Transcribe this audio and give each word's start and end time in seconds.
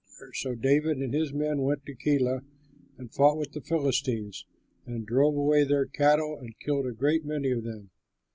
So 0.33 0.55
David 0.55 0.97
and 0.97 1.13
his 1.13 1.31
men 1.31 1.61
went 1.61 1.85
to 1.85 1.93
Keilah 1.93 2.41
and 2.97 3.13
fought 3.13 3.37
with 3.37 3.51
the 3.51 3.61
Philistines 3.61 4.47
and 4.83 5.05
drove 5.05 5.35
away 5.35 5.63
their 5.63 5.85
cattle 5.85 6.39
and 6.39 6.57
killed 6.57 6.87
a 6.87 6.91
great 6.91 7.23
many 7.23 7.51
of 7.51 7.63
them. 7.63 7.91